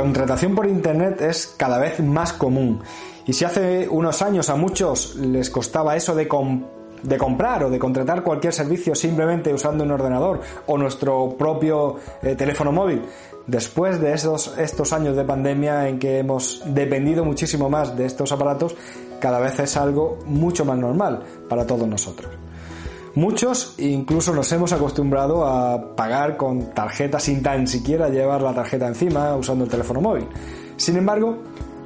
[0.00, 2.80] contratación por Internet es cada vez más común.
[3.26, 6.28] Y si hace unos años a muchos les costaba eso de,
[7.02, 12.34] de comprar o de contratar cualquier servicio simplemente usando un ordenador o nuestro propio eh,
[12.34, 13.02] teléfono móvil,
[13.46, 18.32] después de esos, estos años de pandemia en que hemos dependido muchísimo más de estos
[18.32, 18.76] aparatos,
[19.20, 22.30] cada vez es algo mucho más normal para todos nosotros.
[23.14, 28.86] Muchos incluso nos hemos acostumbrado a pagar con tarjeta sin tan siquiera llevar la tarjeta
[28.86, 30.26] encima usando el teléfono móvil.
[30.76, 31.38] Sin embargo,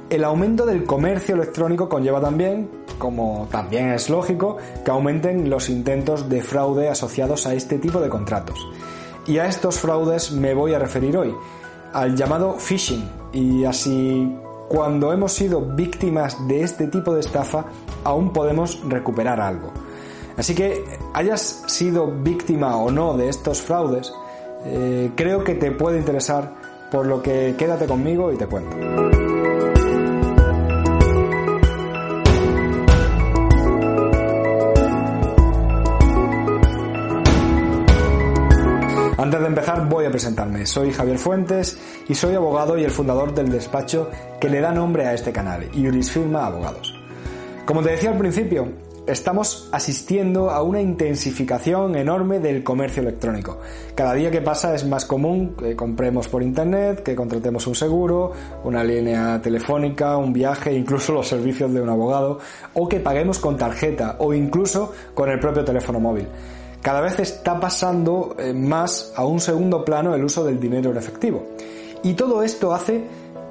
[0.09, 6.29] el aumento del comercio electrónico conlleva también, como también es lógico, que aumenten los intentos
[6.29, 8.59] de fraude asociados a este tipo de contratos.
[9.25, 11.33] Y a estos fraudes me voy a referir hoy,
[11.91, 13.09] al llamado phishing.
[13.33, 14.31] Y así,
[14.69, 17.65] cuando hemos sido víctimas de este tipo de estafa,
[18.03, 19.71] aún podemos recuperar algo.
[20.37, 20.83] Así que,
[21.15, 24.13] hayas sido víctima o no de estos fraudes,
[24.65, 26.51] eh, creo que te puede interesar,
[26.91, 28.75] por lo que quédate conmigo y te cuento.
[39.17, 40.65] Antes de empezar voy a presentarme.
[40.65, 45.07] Soy Javier Fuentes y soy abogado y el fundador del despacho que le da nombre
[45.07, 46.93] a este canal, Iuris Firma Abogados.
[47.65, 48.67] Como te decía al principio,
[49.07, 53.59] estamos asistiendo a una intensificación enorme del comercio electrónico.
[53.93, 58.31] Cada día que pasa es más común que compremos por internet, que contratemos un seguro,
[58.63, 62.39] una línea telefónica, un viaje, incluso los servicios de un abogado,
[62.73, 66.27] o que paguemos con tarjeta o incluso con el propio teléfono móvil
[66.85, 70.97] cada vez está pasando eh, más a un segundo plano el uso del dinero en
[70.97, 71.43] efectivo.
[72.03, 73.03] Y todo esto hace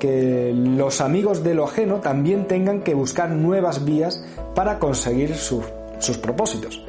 [0.04, 4.22] que los amigos de lo ajeno también tengan que buscar nuevas vías
[4.54, 6.84] para conseguir sus propósitos.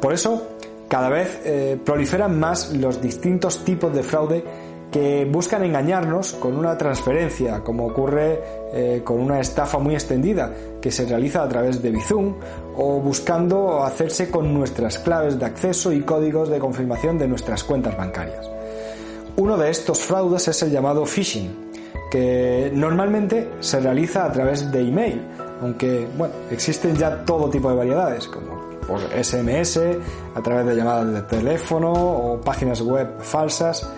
[0.00, 0.46] Por eso,
[0.86, 4.44] cada vez eh, proliferan más los distintos tipos de fraude
[4.92, 8.40] que buscan engañarnos con una transferencia, como ocurre
[8.72, 12.36] eh, con una estafa muy extendida que se realiza a través de Bizum,
[12.76, 17.96] o buscando hacerse con nuestras claves de acceso y códigos de confirmación de nuestras cuentas
[17.96, 18.48] bancarias.
[19.34, 21.61] Uno de estos fraudes es el llamado phishing,
[22.12, 25.22] que normalmente se realiza a través de email,
[25.62, 29.80] aunque bueno, existen ya todo tipo de variedades, como por SMS,
[30.34, 33.88] a través de llamadas de teléfono o páginas web falsas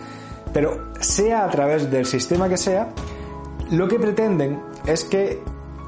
[0.55, 2.89] pero sea a través del sistema que sea,
[3.73, 5.43] lo que pretenden es que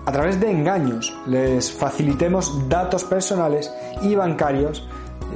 [0.04, 3.72] a través de engaños les facilitemos datos personales
[4.02, 4.86] y bancarios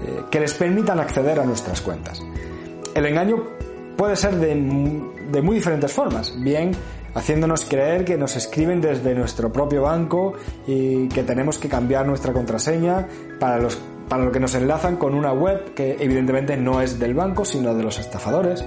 [0.05, 2.21] eh, que les permitan acceder a nuestras cuentas.
[2.95, 3.47] El engaño
[4.00, 6.72] puede ser de, muy diferentes formas, bien
[7.15, 10.33] haciéndonos creer que nos escriben desde nuestro propio banco
[10.66, 13.06] y que tenemos que cambiar nuestra contraseña
[13.39, 13.78] para, los,
[14.09, 17.75] para lo que nos enlazan con una web que evidentemente no es del banco sino
[17.75, 18.65] de los estafadores.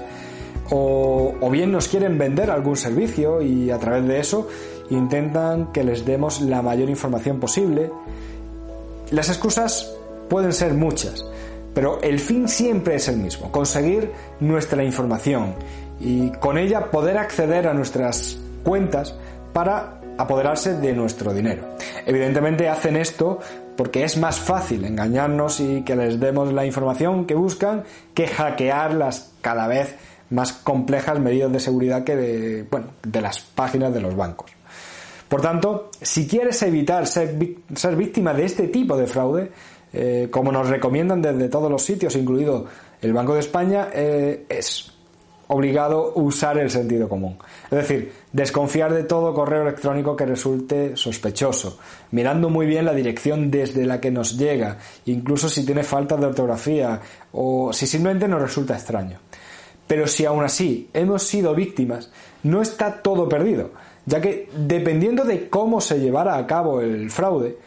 [0.69, 4.47] O, bien nos quieren vender algún servicio y a través de eso
[4.91, 7.89] intentan que les demos la mayor información posible.
[9.09, 9.95] Las excusas
[10.29, 11.25] pueden ser muchas,
[11.73, 15.55] pero el fin siempre es el mismo, conseguir nuestra información
[15.99, 19.15] y con ella poder acceder a nuestras cuentas
[19.53, 21.75] para apoderarse de nuestro dinero.
[22.05, 23.39] Evidentemente hacen esto
[23.75, 29.31] porque es más fácil engañarnos y que les demos la información que buscan que hackearlas
[29.41, 29.95] cada vez
[30.29, 34.51] más complejas medidas de seguridad que de, bueno, de las páginas de los bancos.
[35.27, 37.35] Por tanto, si quieres evitar ser,
[37.75, 39.51] ser víctima de este tipo de fraude,
[39.93, 42.65] eh, como nos recomiendan desde todos los sitios, incluido
[43.01, 44.91] el Banco de España, eh, es
[45.47, 47.37] obligado usar el sentido común.
[47.65, 51.77] Es decir, desconfiar de todo correo electrónico que resulte sospechoso,
[52.11, 56.25] mirando muy bien la dirección desde la que nos llega, incluso si tiene falta de
[56.25, 56.99] ortografía
[57.31, 59.19] o si simplemente nos resulta extraño.
[59.85, 62.11] Pero si aún así hemos sido víctimas,
[62.43, 63.71] no está todo perdido,
[64.05, 67.57] ya que dependiendo de cómo se llevara a cabo el fraude,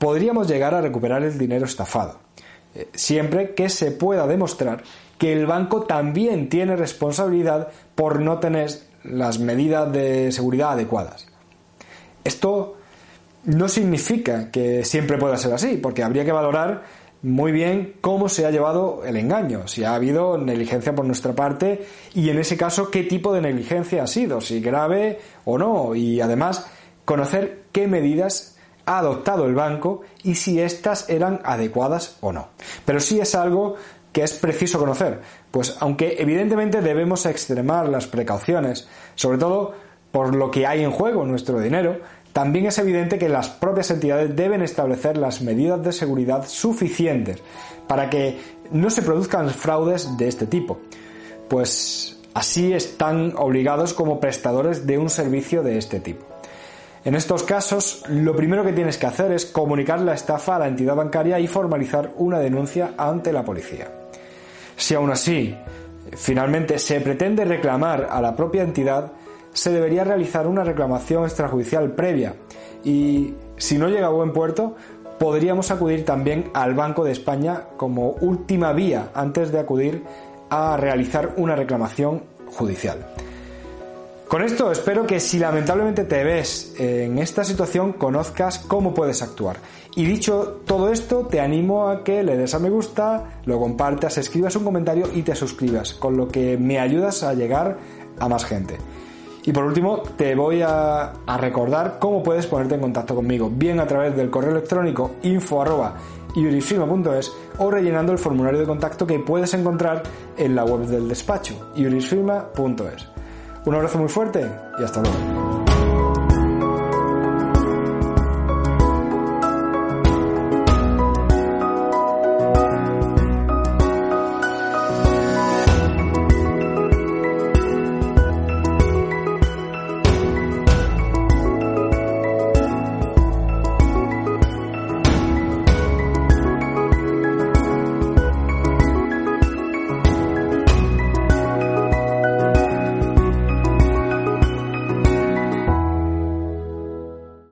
[0.00, 2.18] podríamos llegar a recuperar el dinero estafado,
[2.74, 4.82] eh, siempre que se pueda demostrar
[5.18, 8.70] que el banco también tiene responsabilidad por no tener
[9.04, 11.26] las medidas de seguridad adecuadas.
[12.24, 12.78] Esto
[13.44, 16.84] no significa que siempre pueda ser así, porque habría que valorar
[17.22, 21.86] muy bien cómo se ha llevado el engaño, si ha habido negligencia por nuestra parte
[22.14, 26.22] y en ese caso qué tipo de negligencia ha sido, si grave o no, y
[26.22, 26.66] además
[27.04, 28.56] conocer qué medidas
[28.90, 32.48] ha adoptado el banco y si éstas eran adecuadas o no.
[32.84, 33.76] Pero sí es algo
[34.12, 35.20] que es preciso conocer,
[35.52, 39.74] pues aunque evidentemente debemos extremar las precauciones, sobre todo
[40.10, 42.00] por lo que hay en juego, nuestro dinero,
[42.32, 47.40] también es evidente que las propias entidades deben establecer las medidas de seguridad suficientes
[47.86, 48.40] para que
[48.72, 50.78] no se produzcan fraudes de este tipo.
[51.48, 56.29] Pues Así están obligados como prestadores de un servicio de este tipo.
[57.02, 60.68] En estos casos, lo primero que tienes que hacer es comunicar la estafa a la
[60.68, 63.90] entidad bancaria y formalizar una denuncia ante la policía.
[64.76, 65.56] Si aún así,
[66.12, 69.12] finalmente se pretende reclamar a la propia entidad,
[69.52, 72.34] se debería realizar una reclamación extrajudicial previa
[72.84, 74.76] y, si no llega a buen puerto,
[75.18, 80.04] podríamos acudir también al Banco de España como última vía antes de acudir
[80.50, 83.06] a realizar una reclamación judicial.
[84.30, 89.56] Con esto espero que si lamentablemente te ves en esta situación conozcas cómo puedes actuar.
[89.96, 94.18] Y dicho todo esto, te animo a que le des a me gusta, lo compartas,
[94.18, 97.78] escribas un comentario y te suscribas, con lo que me ayudas a llegar
[98.20, 98.76] a más gente.
[99.42, 103.86] Y por último, te voy a, recordar cómo puedes ponerte en contacto conmigo, bien a
[103.88, 105.64] través del correo electrónico info
[107.58, 110.04] o rellenando el formulario de contacto que puedes encontrar
[110.36, 113.19] en la web del despacho, iurisfirma.es.
[113.70, 114.50] Un abrazo muy fuerte
[114.80, 115.29] y hasta luego.